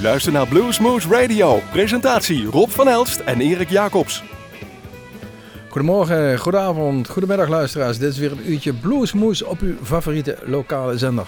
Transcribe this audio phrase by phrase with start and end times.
[0.00, 1.60] U luistert naar Bluesmoose Radio.
[1.70, 4.22] Presentatie Rob van Elst en Erik Jacobs.
[5.68, 7.98] Goedemorgen, goedenavond, goedemiddag luisteraars.
[7.98, 11.26] Dit is weer een uurtje Bluesmoose op uw favoriete lokale zender.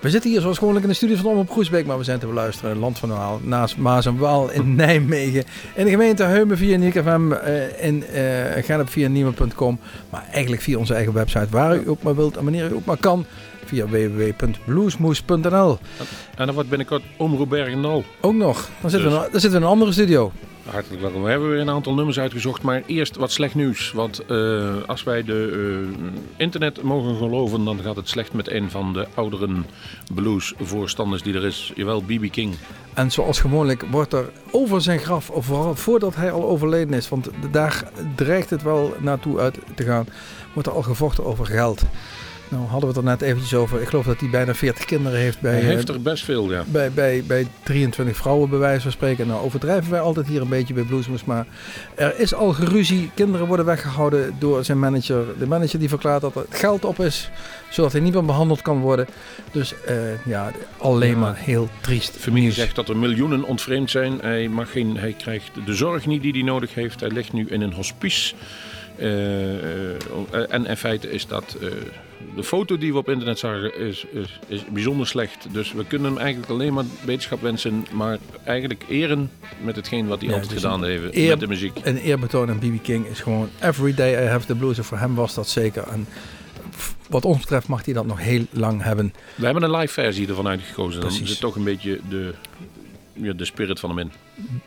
[0.00, 2.26] We zitten hier zoals gewoonlijk in de studio van op Groesbeek, maar we zijn te
[2.26, 5.44] beluisteren in Land van de Waal, naast Maas en Waal in Nijmegen.
[5.74, 8.04] In de gemeente Heumen via uh, in
[8.68, 9.78] uh, via Nieuwe.com,
[10.10, 12.84] maar eigenlijk via onze eigen website, waar u ook maar wilt en wanneer u ook
[12.84, 13.26] maar kan
[13.64, 15.78] via www.bluesmoes.nl.
[16.36, 18.04] En dan wordt binnenkort Omroep Bergendal.
[18.20, 18.68] Ook nog.
[18.80, 19.18] Dan zitten, dus.
[19.18, 20.32] we, dan zitten we in een andere studio.
[20.70, 21.22] Hartelijk welkom.
[21.22, 23.92] We hebben weer een aantal nummers uitgezocht, maar eerst wat slecht nieuws.
[23.92, 25.50] Want uh, als wij de
[25.92, 29.66] uh, internet mogen geloven, dan gaat het slecht met een van de ouderen
[30.14, 31.72] bluesvoorstanders die er is.
[31.74, 32.30] Jawel, B.B.
[32.30, 32.54] King.
[32.94, 37.30] En zoals gewoonlijk wordt er over zijn graf, vooral voordat hij al overleden is, want
[37.50, 40.06] daar dreigt het wel naartoe uit te gaan,
[40.52, 41.82] wordt er al gevochten over geld.
[42.48, 43.80] Nou hadden we het er net eventjes over.
[43.80, 45.40] Ik geloof dat hij bijna 40 kinderen heeft.
[45.40, 46.64] Bij, hij heeft er best veel, ja.
[46.66, 49.26] Bij, bij, bij 23 vrouwen, bij wijze van spreken.
[49.26, 51.24] Nou overdrijven wij altijd hier een beetje bij Bluesmoes.
[51.24, 51.46] Maar
[51.94, 53.10] er is al geruzie.
[53.14, 55.24] Kinderen worden weggehouden door zijn manager.
[55.38, 57.30] De manager die verklaart dat er geld op is.
[57.70, 59.06] Zodat hij niet meer behandeld kan worden.
[59.52, 62.12] Dus uh, ja, alleen maar heel triest.
[62.12, 64.18] De familie zegt dat er miljoenen ontvreemd zijn.
[64.20, 67.00] Hij, mag geen, hij krijgt de zorg niet die hij nodig heeft.
[67.00, 68.34] Hij ligt nu in een hospice.
[68.98, 69.08] Uh,
[69.90, 69.94] uh,
[70.48, 71.56] en in feite is dat
[72.34, 75.46] de foto die we op internet zagen is, is, is bijzonder slecht.
[75.52, 79.30] Dus we kunnen hem eigenlijk alleen maar wetenschap wensen, maar eigenlijk eren
[79.60, 81.78] met hetgeen wat hij altijd dus gedaan heeft met de muziek.
[81.82, 82.82] Een eerbetoon aan B.B.
[82.82, 84.78] King is gewoon Every Day I Have the Blues.
[84.78, 85.88] En voor hem was dat zeker.
[85.88, 86.06] En
[87.08, 89.14] wat ons betreft mag hij dat nog heel lang hebben.
[89.34, 91.00] We hebben een live versie ervan uitgekozen.
[91.00, 92.34] Dan zit toch een beetje de,
[93.12, 94.12] ja, de spirit van hem in.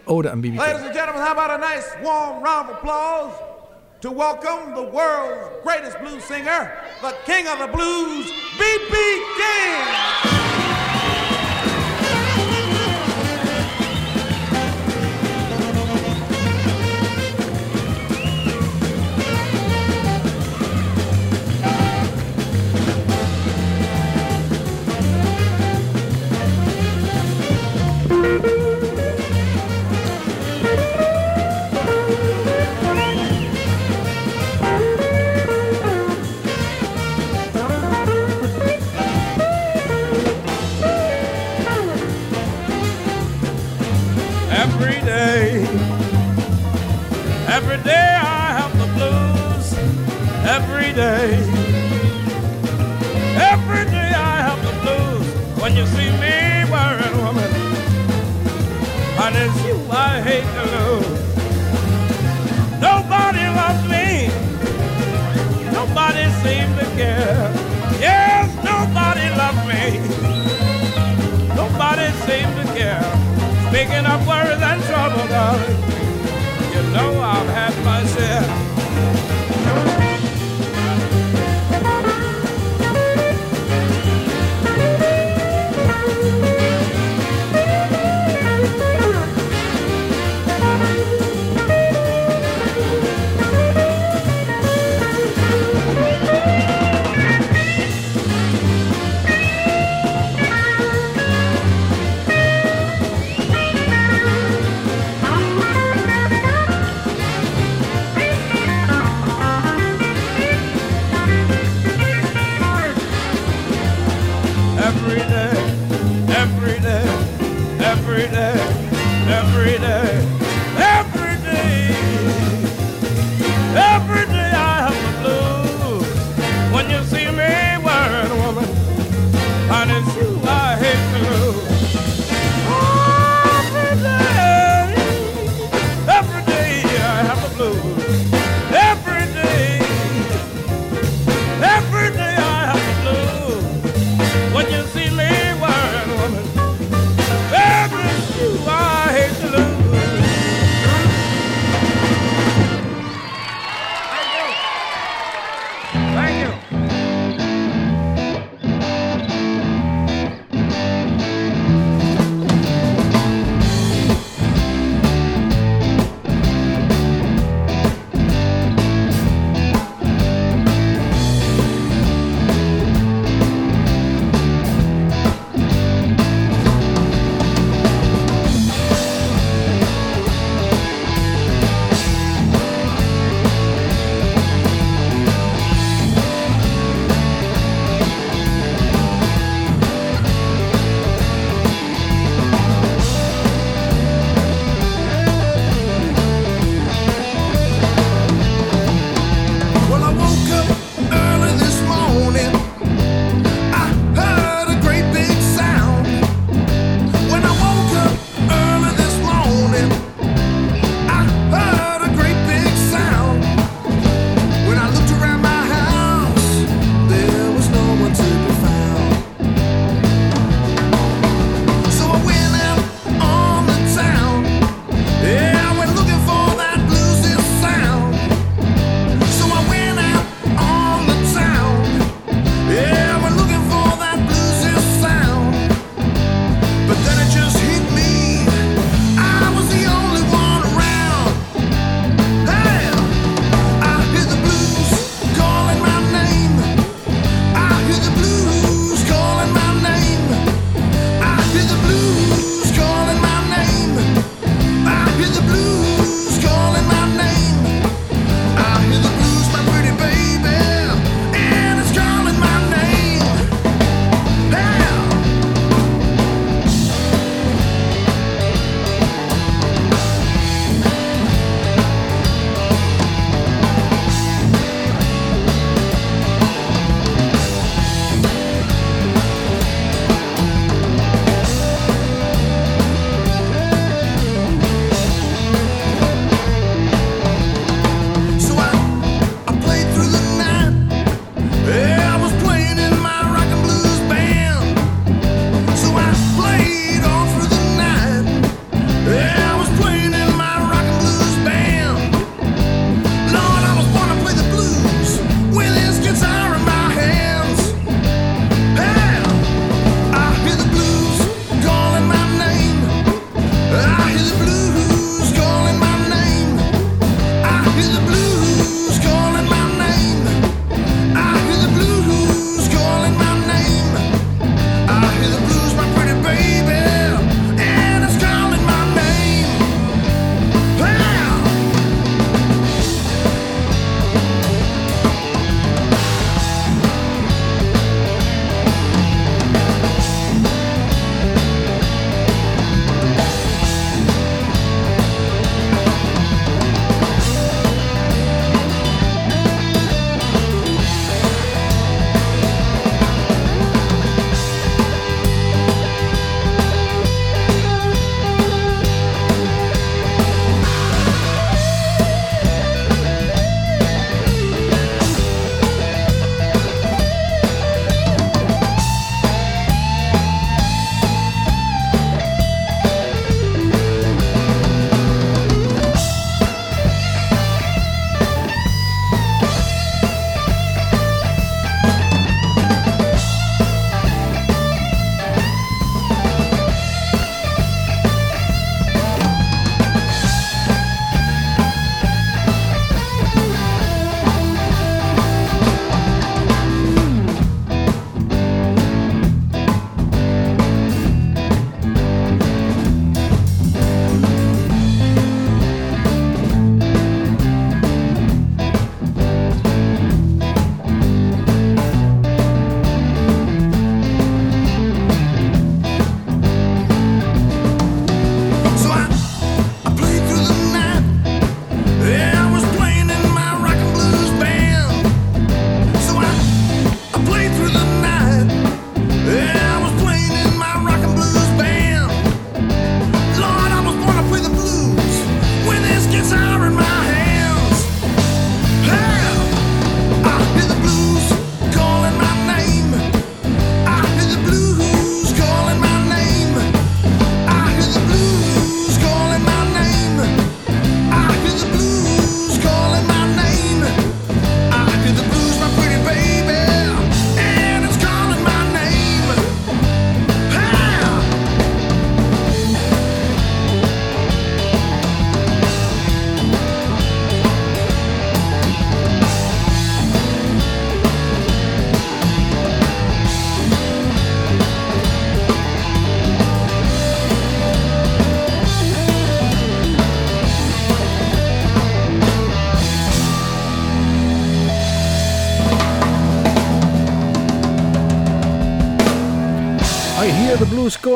[0.04, 0.44] Ode aan B.B.
[0.44, 0.58] King.
[0.58, 3.47] Ladies and gentlemen, how about a nice warm round of applause?
[4.02, 9.26] To welcome the world's greatest blues singer, the king of the blues, B.B.
[9.38, 10.47] King.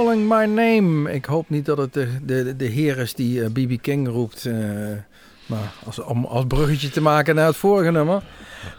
[0.03, 1.11] Calling my name.
[1.11, 3.81] Ik hoop niet dat het de, de, de heer is die B.B.
[3.81, 4.45] King roept.
[4.45, 4.55] Uh,
[5.45, 8.23] maar als, om als bruggetje te maken naar het vorige nummer.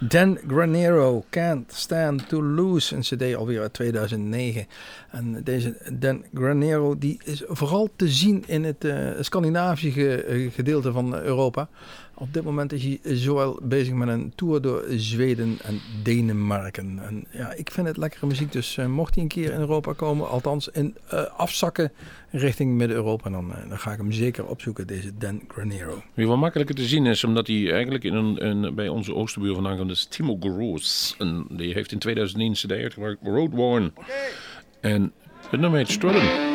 [0.00, 2.96] Dan Granero, Can't Stand to Lose.
[2.96, 4.66] Een cd alweer uit 2009.
[5.10, 10.24] En deze Dan Granero die is vooral te zien in het uh, Scandinavische
[10.54, 11.68] gedeelte van Europa.
[12.22, 16.98] Op dit moment is hij zowel bezig met een tour door Zweden en Denemarken.
[17.02, 18.52] En ja, ik vind het lekkere muziek.
[18.52, 21.92] Dus uh, mocht hij een keer in Europa komen, althans in uh, afzakken
[22.30, 26.02] richting Midden-Europa, dan, uh, dan ga ik hem zeker opzoeken, deze Dan Granero.
[26.14, 29.54] Wie wel makkelijker te zien is, omdat hij eigenlijk in een, een, bij onze oosterbuur
[29.54, 31.14] vandaan komt, is Timo Groos.
[31.18, 33.92] En die heeft in 2001 een cd uitgebracht, Road Worn.
[33.94, 34.14] Okay.
[34.80, 35.12] En
[35.50, 36.51] het nummer heet Strudden.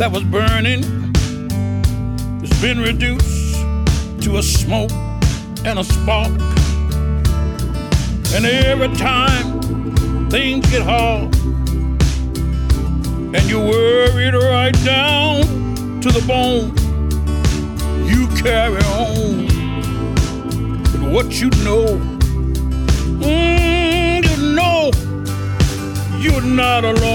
[0.00, 0.82] that was burning
[2.40, 3.56] has been reduced
[4.22, 4.90] to a smoke
[5.66, 6.30] and a spark.
[8.32, 11.34] And every time things get hard,
[13.34, 15.42] and you're worried right down
[16.00, 16.70] to the bone,
[18.08, 19.48] you carry on.
[20.92, 22.00] But what you know,
[23.20, 24.90] mm, you know,
[26.22, 27.09] you're not alone.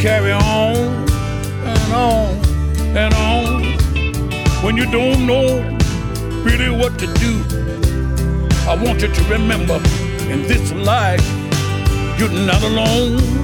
[0.00, 2.34] carry on and on
[2.96, 3.62] and on
[4.64, 5.60] when you don't know
[6.42, 7.44] really what to do.
[8.66, 9.76] I want you to remember
[10.32, 11.20] in this life,
[12.18, 13.39] you're not alone.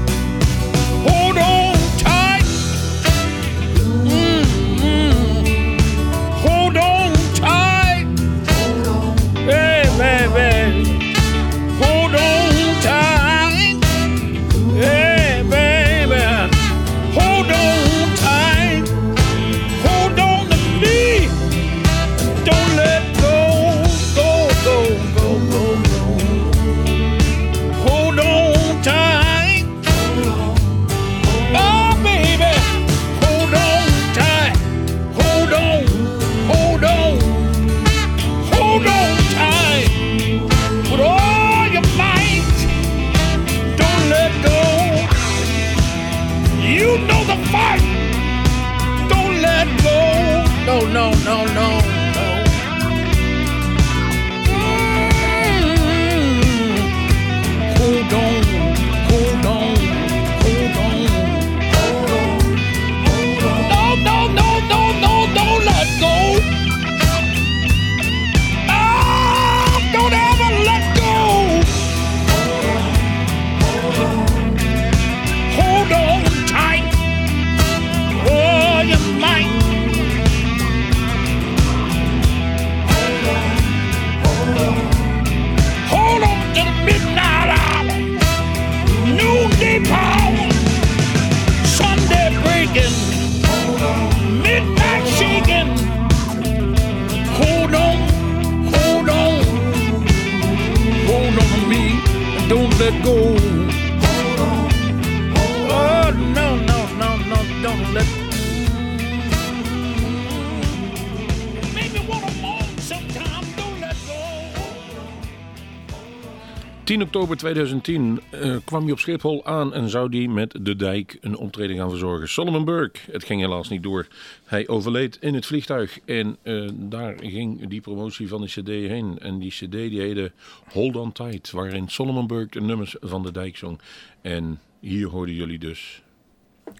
[117.16, 121.36] Oktober 2010 eh, kwam hij op Schiphol aan en zou hij met de dijk een
[121.36, 122.28] optreden gaan verzorgen.
[122.28, 124.06] Solomon Burke, het ging helaas niet door.
[124.44, 129.18] Hij overleed in het vliegtuig en eh, daar ging die promotie van de cd heen.
[129.18, 130.32] En die cd die heette
[130.72, 133.80] Hold On Tight, waarin Solomon Burke de nummers van de dijk zong.
[134.20, 136.02] En hier hoorden jullie dus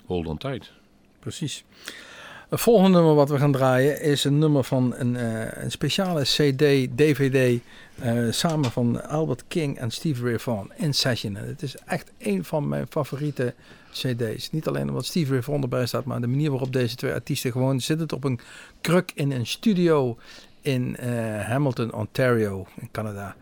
[0.04, 0.72] Hold On Tight.
[1.18, 1.64] Precies.
[2.48, 6.22] Het volgende nummer wat we gaan draaien is een nummer van een, eh, een speciale
[6.22, 7.60] CD, DVD,
[7.98, 11.36] eh, samen van Albert King en Steve Ray Vaughan in Session.
[11.36, 13.54] En het is echt een van mijn favoriete
[13.92, 14.50] CD's.
[14.50, 17.52] Niet alleen omdat Steve Ray Vaughan erbij staat, maar de manier waarop deze twee artiesten
[17.52, 18.40] gewoon zitten op een
[18.80, 20.18] kruk in een studio
[20.60, 21.08] in eh,
[21.40, 23.36] Hamilton, Ontario, in Canada,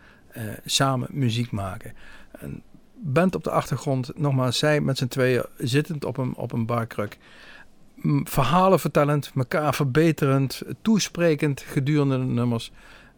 [0.65, 1.93] samen muziek maken.
[2.31, 2.61] Een
[2.95, 7.17] band op de achtergrond, nogmaals, zij met z'n tweeën zittend op een, op een barkruk
[8.23, 12.71] verhalen vertellend, elkaar verbeterend, toesprekend gedurende de nummers.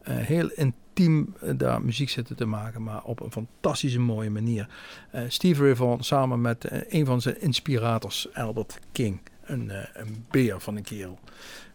[0.04, 4.68] Heel intiem uh, daar muziek zitten te maken, maar op een fantastische mooie manier.
[5.16, 9.20] Uh, Steve Vaughan samen met een van zijn inspirators, Albert King.
[9.44, 11.20] Een, een beer van een kerel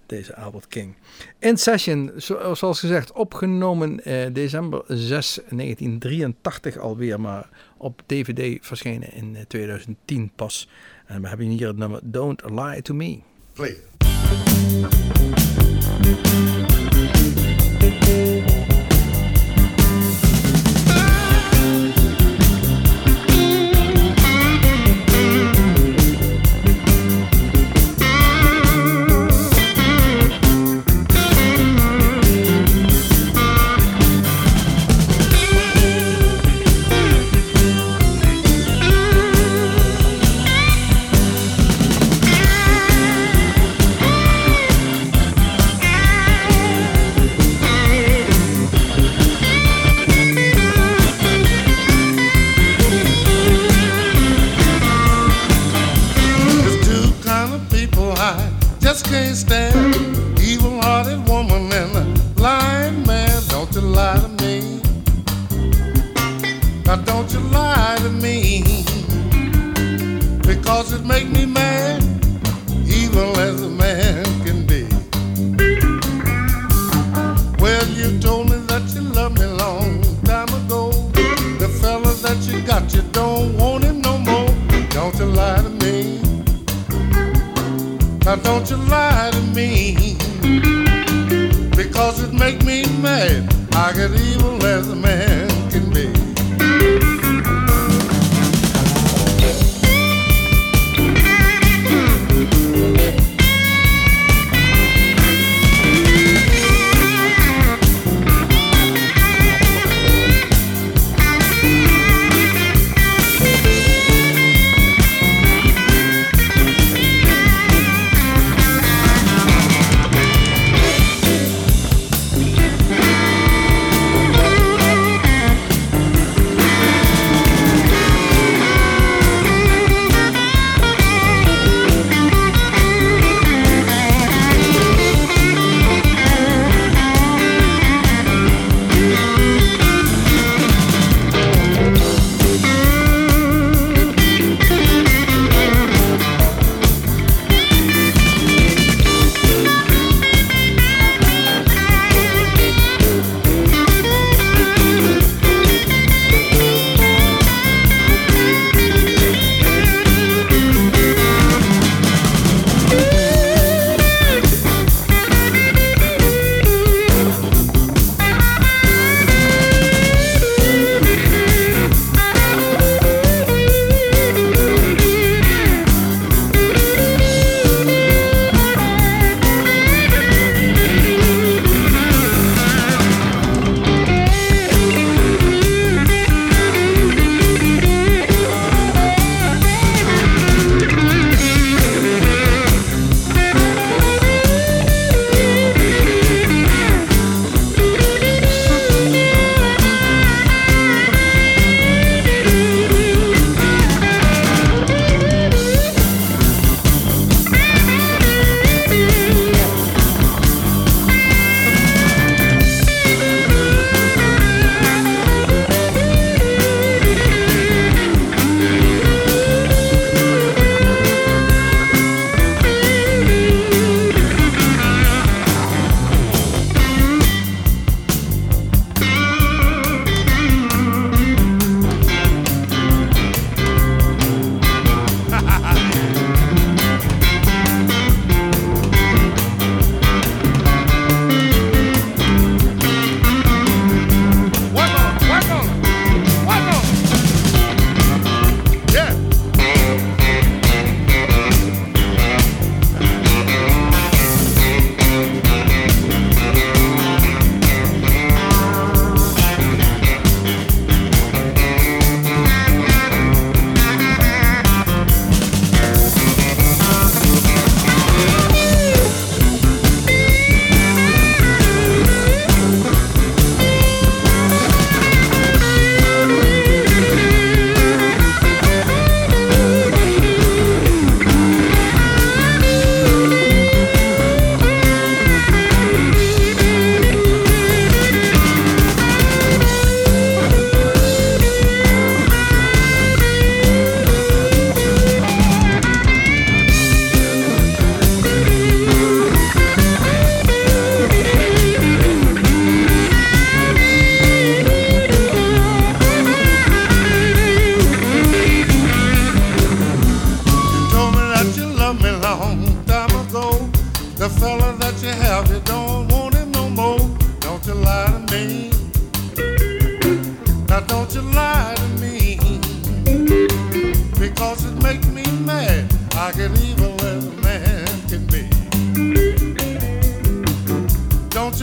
[0.07, 0.95] deze Albert King.
[1.39, 4.01] In Session, zo, zoals gezegd, opgenomen
[4.33, 10.69] december 6, 1983 alweer, maar op DVD verschenen in 2010 pas.
[11.07, 13.21] En we hebben hier het nummer Don't Lie to Me.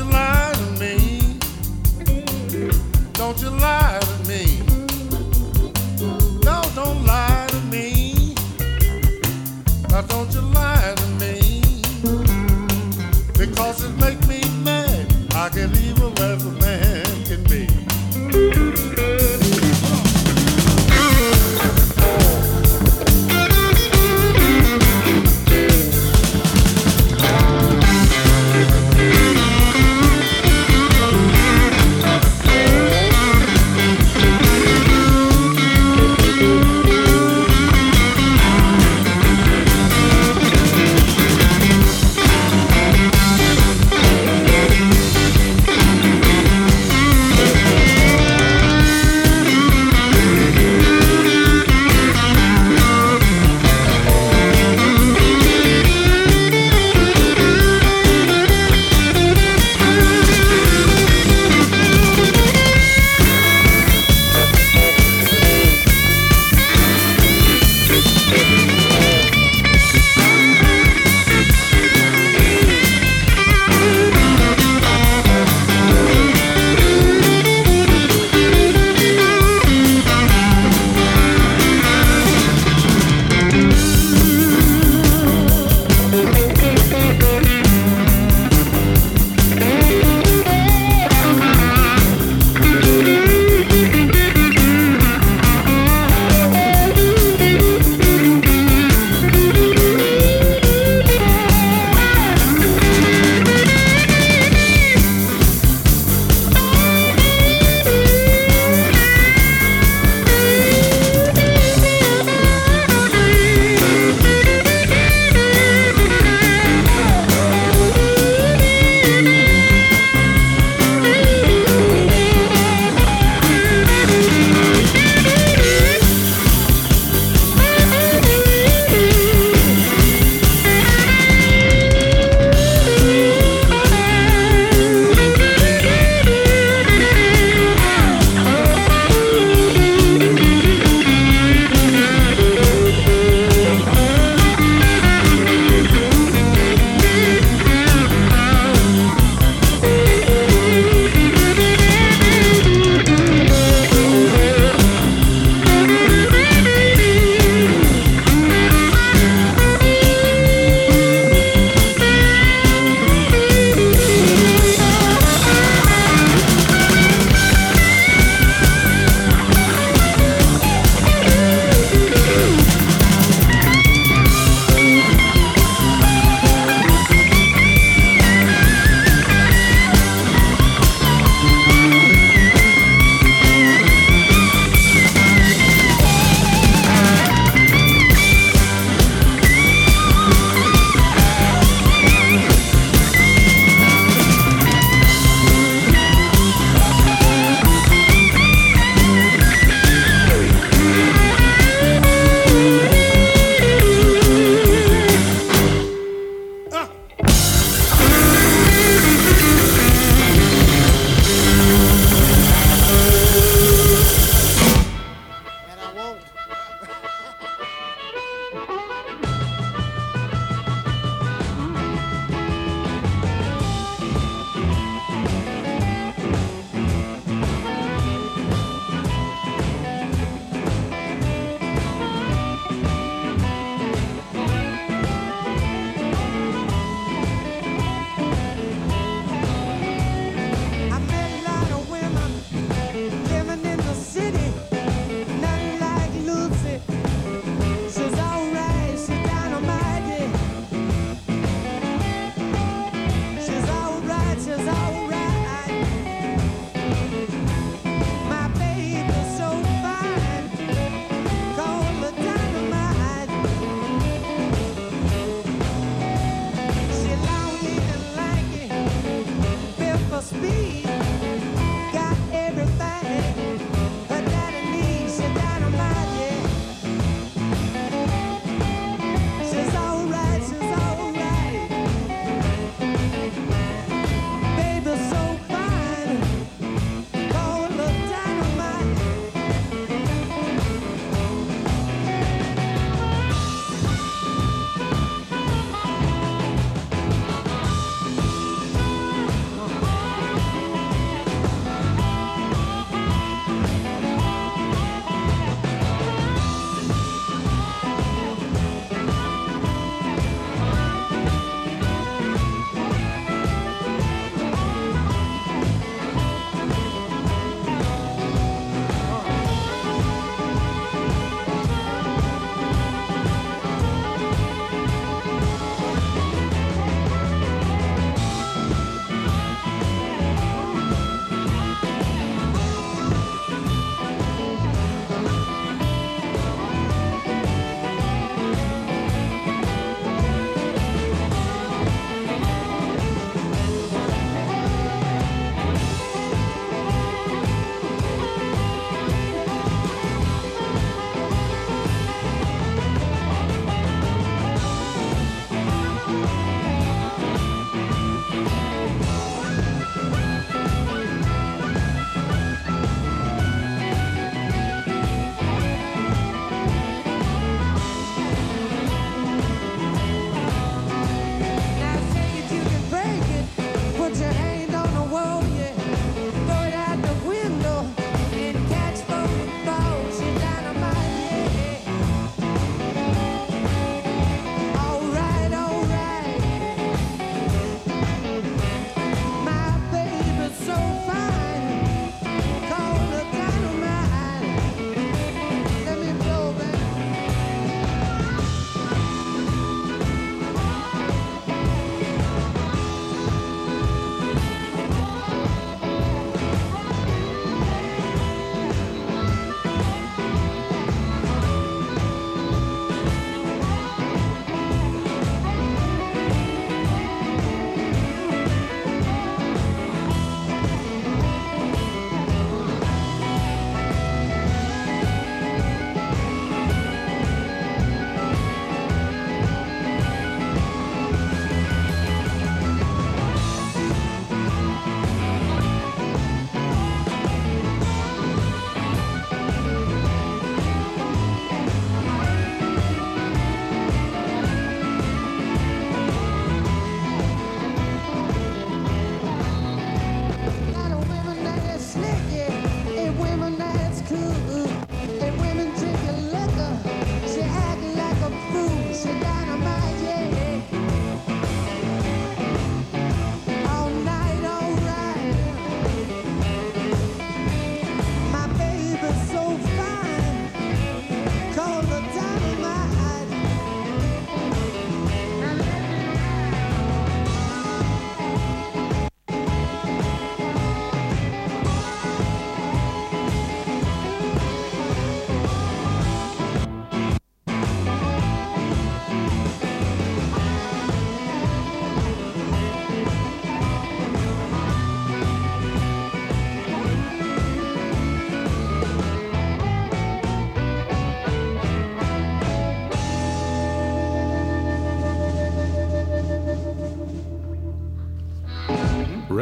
[0.04, 0.39] line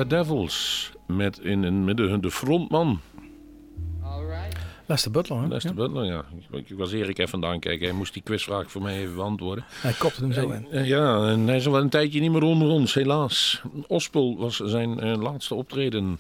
[0.08, 0.92] Devils.
[1.08, 3.00] Met in het midden de frontman,
[4.88, 5.48] Lester Butler, hè?
[5.48, 5.76] Lester Ja.
[5.76, 6.06] Butler.
[6.06, 6.26] Ja.
[6.52, 7.88] Ik, ik was Erik even vandaan kijken.
[7.88, 9.66] Hij moest die quizvraag voor mij even beantwoorden.
[9.70, 10.86] Hij kopte hem zo in.
[10.86, 13.62] Ja, en hij is al wel een tijdje niet meer onder ons, helaas.
[13.88, 16.20] Ospel was zijn eh, laatste optreden.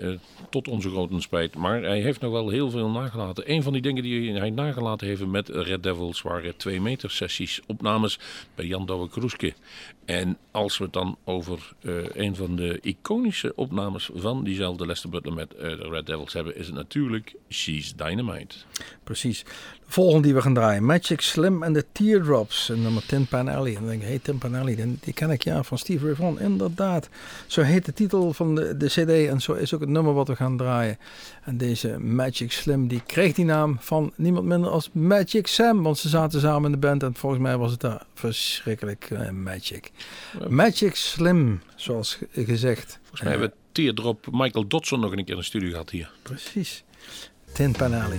[0.00, 0.10] Eh,
[0.50, 1.56] tot onze grote spijt.
[1.56, 3.50] Maar hij heeft nog wel heel veel nagelaten.
[3.50, 7.60] Een van die dingen die hij nagelaten heeft met Red Devils waren twee meter sessies.
[7.66, 8.18] Opnames
[8.54, 9.54] bij Jan Douwe Kroeske.
[10.04, 15.10] En als we het dan over eh, een van de iconische opnames van diezelfde Lester
[15.10, 18.56] Butler met eh, de Red Devils hebben, is het natuurlijk She's Dynamite.
[19.04, 19.44] Precies.
[19.90, 20.84] De volgende die we gaan draaien.
[20.84, 22.68] Magic Slim and the Teardrops.
[22.70, 23.74] En nummer Tin Pan Alley.
[23.74, 26.40] En dan denk ik, hey, Tin Pan Alley, die, ken ik ja van Steve Vaughan.
[26.40, 27.08] Inderdaad.
[27.46, 29.28] Zo heet de titel van de, de cd.
[29.28, 30.98] En zo is ook het nummer wat we gaan draaien.
[31.44, 35.82] En deze Magic Slim, die kreeg die naam van niemand minder als Magic Sam.
[35.82, 37.02] Want ze zaten samen in de band.
[37.02, 39.90] En volgens mij was het daar verschrikkelijk eh, magic.
[40.48, 42.98] Magic Slim, zoals ge- gezegd.
[43.00, 46.10] Volgens mij hebben we Teardrop Michael Dodson nog een keer in de studio gehad hier.
[46.22, 46.84] Precies.
[47.52, 48.18] Tin Pan Alley.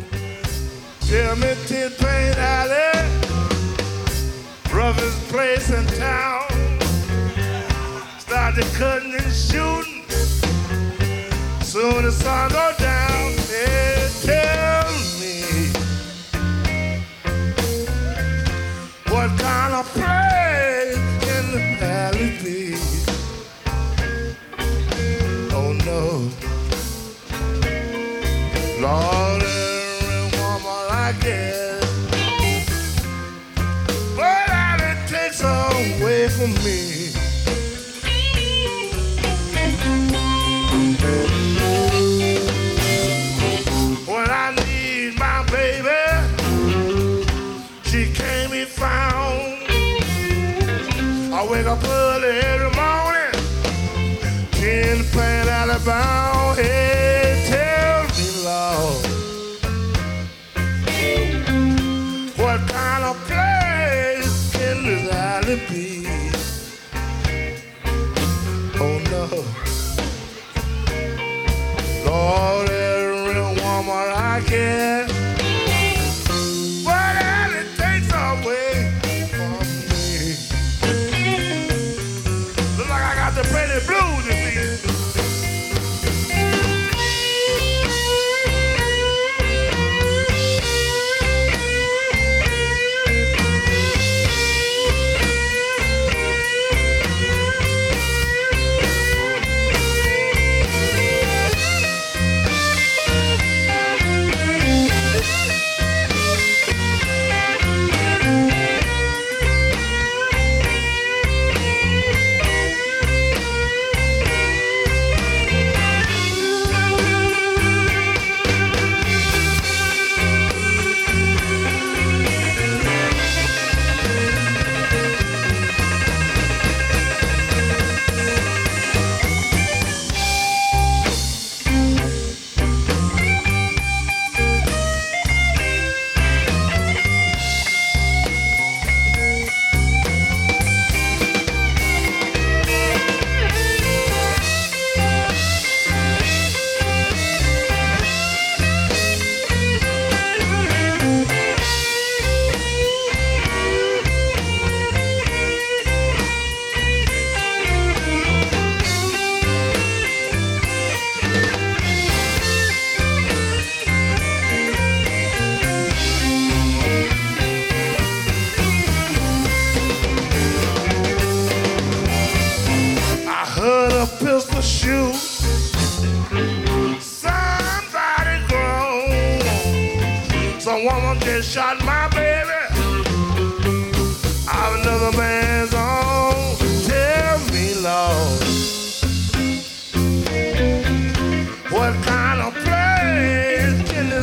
[1.12, 3.10] Tell me Tin Plain Alley,
[4.74, 6.48] roughest place in town.
[8.18, 10.06] Started cutting and shooting,
[11.64, 13.34] soon the sun go down.
[13.50, 14.90] Hey, tell
[15.20, 15.74] me
[19.10, 20.96] what kind of place
[21.36, 22.76] in the valley be?
[25.54, 26.32] Oh no.
[28.80, 29.31] Lord,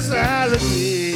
[0.09, 1.08] silently.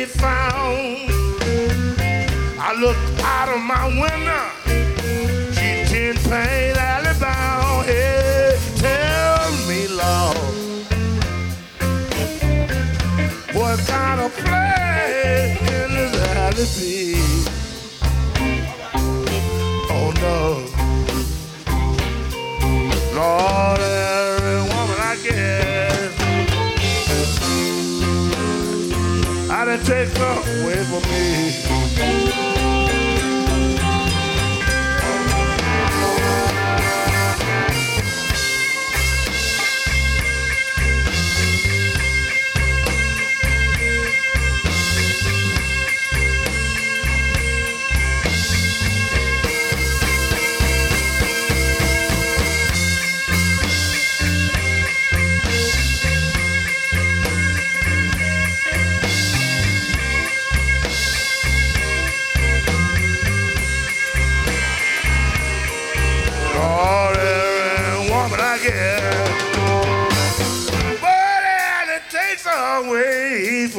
[0.00, 1.10] Be found.
[2.58, 4.46] I look out of my window.
[5.56, 6.16] She tin
[6.78, 7.84] alley bound.
[7.84, 10.36] Hey, tell me, Lord,
[13.52, 15.90] what kind of place can
[16.56, 17.09] this
[29.76, 31.79] gotta take up away from me.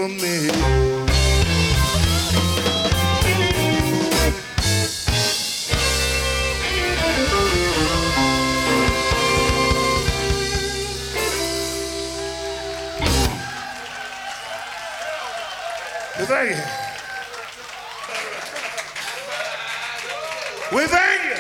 [0.02, 0.50] From me.
[16.18, 16.64] We thank you.
[20.76, 21.38] We thank you.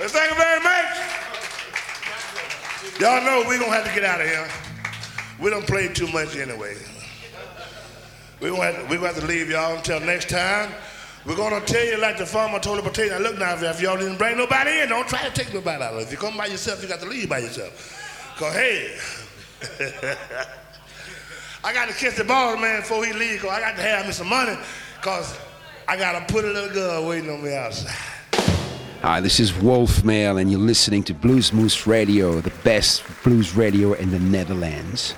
[0.00, 0.90] We thank you very much.
[2.98, 4.67] Y'all know we're gonna have to get out of here.
[5.40, 6.76] We don't play too much anyway.
[8.40, 10.72] Gonna, have to, gonna have to leave y'all until next time.
[11.26, 13.18] We're gonna tell you like the farmer told the potato.
[13.18, 16.00] Look now, if y'all didn't bring nobody in, don't try to take nobody out.
[16.00, 18.34] If you come by yourself, you got to leave by yourself.
[18.36, 18.96] Cause hey,
[21.64, 23.40] I got to kiss the ball man before he leave.
[23.40, 24.56] Cause I got to have me some money.
[25.02, 25.38] Cause
[25.86, 27.92] I got to put a little girl waiting on me outside.
[29.02, 33.54] Hi, this is Wolf Mail, and you're listening to Blues Moose Radio, the best blues
[33.54, 35.14] radio in the Netherlands.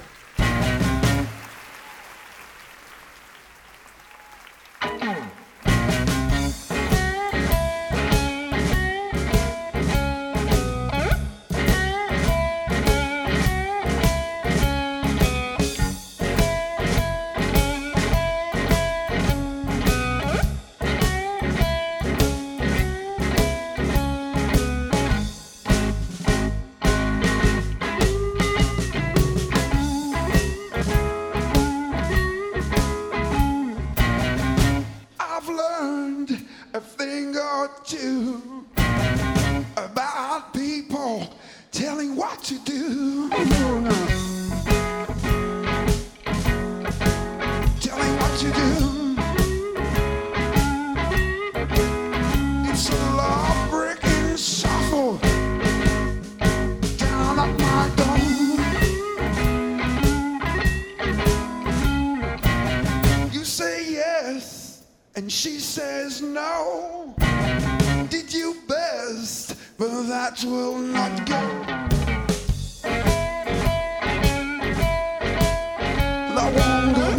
[76.48, 77.09] the.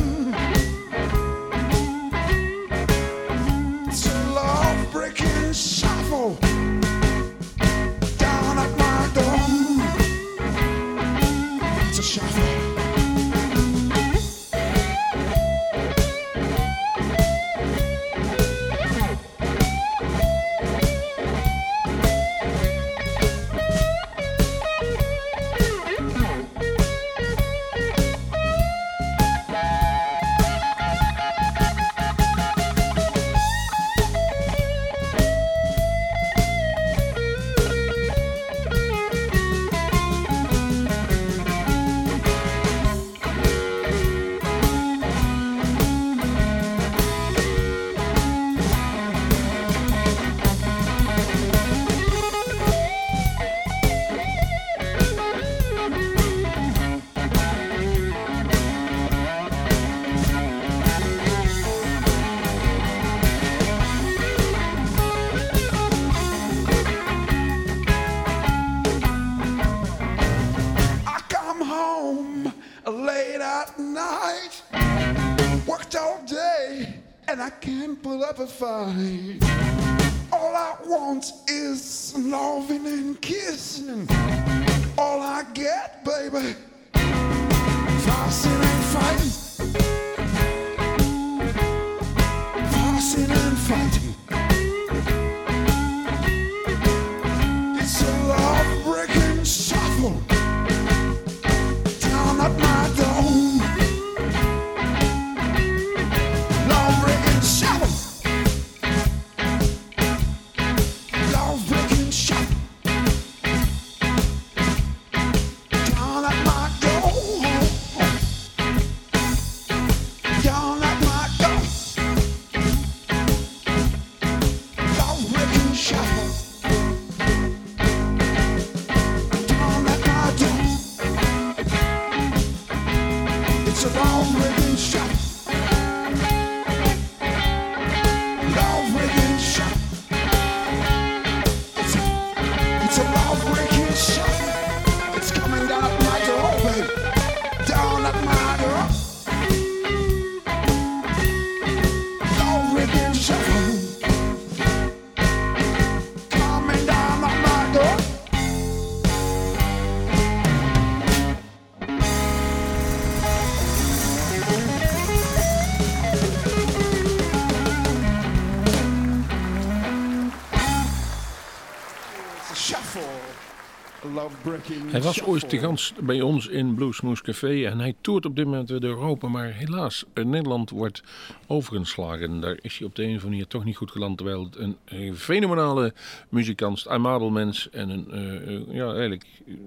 [174.86, 178.46] Hij was ooit te gast bij ons in Bluesmoose Café en hij toert op dit
[178.46, 179.28] moment door Europa.
[179.28, 181.04] Maar helaas, eh, Nederland wordt
[181.52, 182.40] overgeslagen.
[182.40, 184.18] Daar is hij op de een of andere manier toch niet goed geland.
[184.18, 185.94] Terwijl het een, eh, fenomenale
[186.30, 189.26] muzikant, amabel mens en een, eh, ja, eigenlijk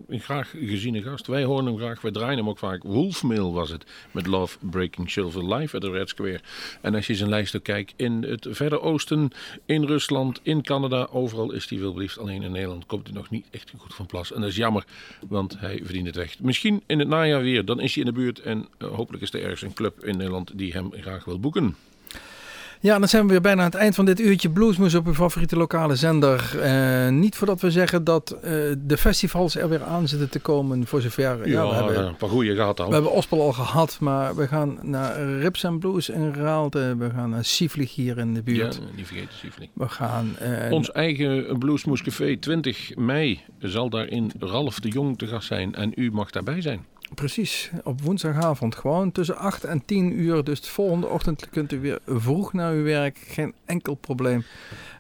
[0.09, 1.27] een graag geziene gast.
[1.27, 2.83] Wij horen hem graag, wij draaien hem ook vaak.
[2.83, 6.41] Wolfmail was het, met Love Breaking Silver live at the Red Square.
[6.81, 9.31] En als je zijn lijst ook kijkt, in het Verre Oosten,
[9.67, 12.19] in Rusland, in Canada, overal is hij veelbeliefd.
[12.19, 14.33] Alleen in Nederland komt hij nog niet echt goed van plas.
[14.33, 14.85] En dat is jammer,
[15.29, 16.43] want hij verdient het echt.
[16.43, 18.41] Misschien in het najaar weer, dan is hij in de buurt.
[18.41, 21.74] En hopelijk is er ergens een club in Nederland die hem graag wil boeken.
[22.85, 25.15] Ja, dan zijn we weer bijna aan het eind van dit uurtje Bluesmoes op uw
[25.15, 26.59] favoriete lokale zender.
[26.61, 30.87] Eh, niet voordat we zeggen dat eh, de festivals er weer aan zitten te komen
[30.87, 31.49] voor zover.
[31.49, 32.89] Ja, Ja, we hebben, een paar goede gehad al.
[32.89, 36.95] we hebben Ospel al gehad, maar we gaan naar Rips and Blues in Raalte.
[36.99, 38.81] We gaan naar Sieflig hier in de ja, buurt.
[38.97, 39.71] niet vergeten, Sieveling.
[39.75, 40.37] We gaan...
[40.39, 45.75] eh, Ons eigen Bluesmoes Café 20 mei zal daarin Ralf de Jong te gast zijn.
[45.75, 46.85] En u mag daarbij zijn.
[47.15, 48.75] Precies, op woensdagavond.
[48.75, 50.45] Gewoon tussen 8 en 10 uur.
[50.45, 53.19] Dus de volgende ochtend kunt u weer vroeg naar uw werk.
[53.27, 54.45] Geen enkel probleem.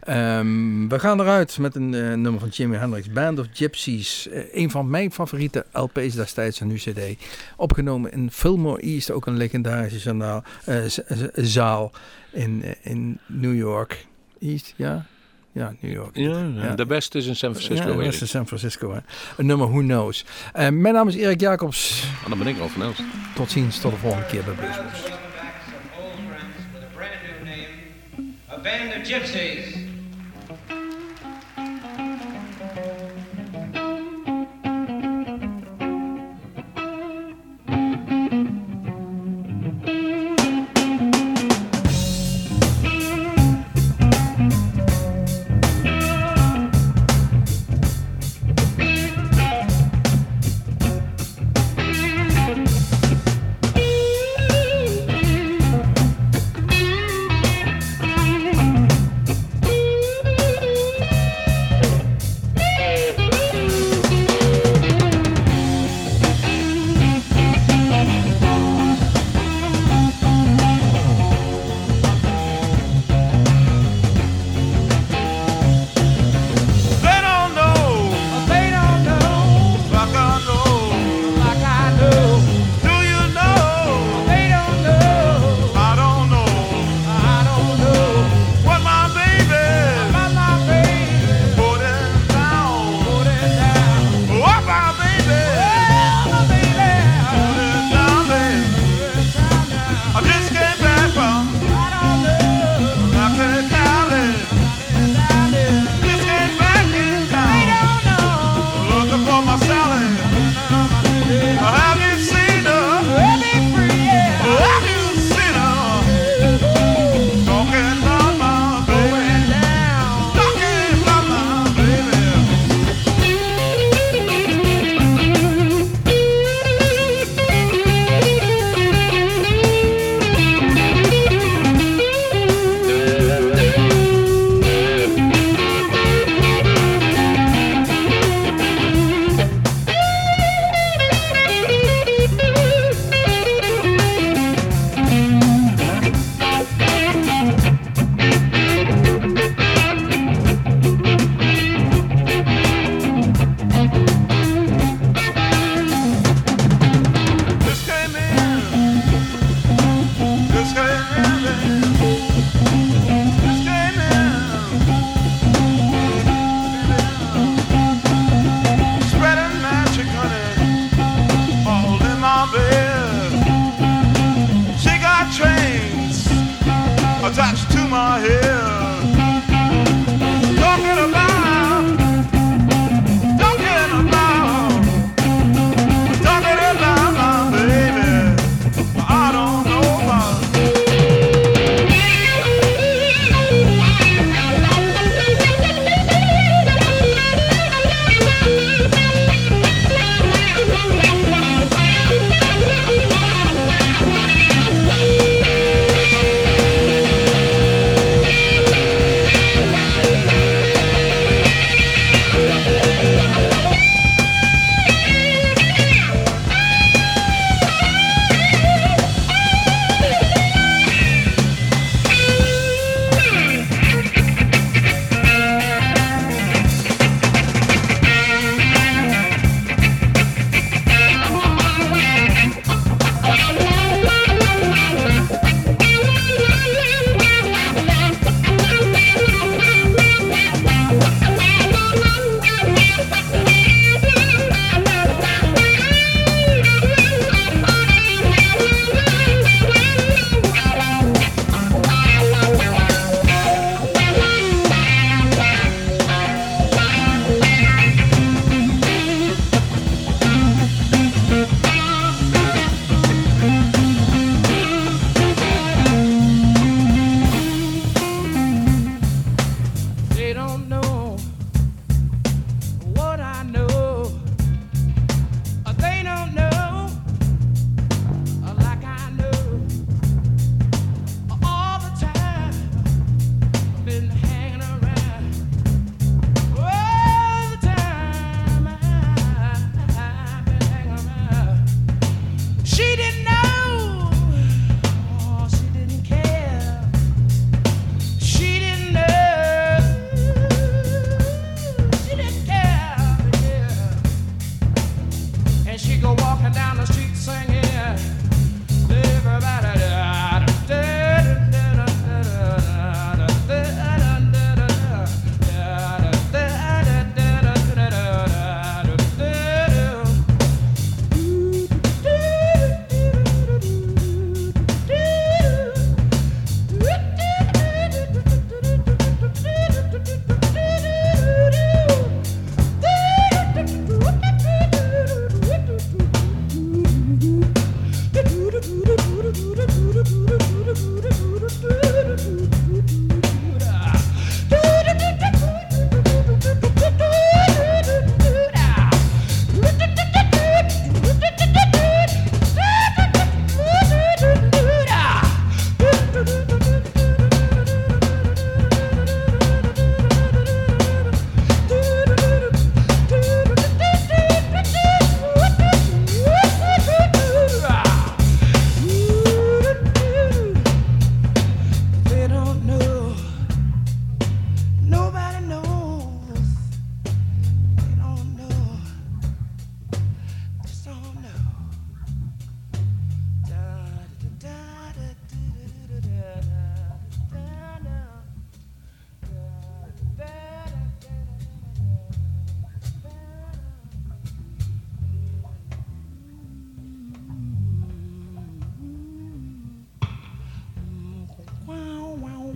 [0.00, 4.28] Ehm, we gaan eruit met een eh, nummer van Jimi Hendrix, Band of Gypsies.
[4.28, 7.24] Eh, een van mijn favoriete LP's destijds, een UCD.
[7.56, 10.84] Opgenomen in Fillmore East, ook een legendarische zanaal, eh,
[11.34, 11.92] zaal
[12.32, 14.06] in, in New York.
[14.40, 15.06] East, ja?
[15.54, 16.16] Ja, New York.
[16.16, 17.88] Ja, de beste is in San Francisco.
[17.88, 18.20] Ja, dat ik.
[18.20, 18.92] is San Francisco.
[18.92, 18.98] Hè.
[19.36, 20.24] Een nummer Who Knows.
[20.52, 22.04] Eh, mijn naam is Erik Jacobs.
[22.24, 23.02] En dan ben ik al van Elst.
[23.34, 25.00] Tot ziens, tot de volgende keer bij Bluesmoes.
[25.02, 29.83] Welcome back some old friends with a brand new name, a band of gypsies.